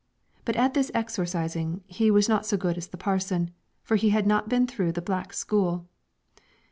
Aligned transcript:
But 0.45 0.55
at 0.55 0.73
this 0.73 0.89
exorcising 0.95 1.83
he 1.85 2.09
was 2.09 2.27
not 2.27 2.43
so 2.47 2.57
good 2.57 2.75
as 2.75 2.87
the 2.87 2.97
parson, 2.97 3.51
for 3.83 3.97
he 3.97 4.09
had 4.09 4.25
not 4.25 4.49
been 4.49 4.65
through 4.65 4.93
the 4.93 4.99
black 5.03 5.31
school. 5.31 5.85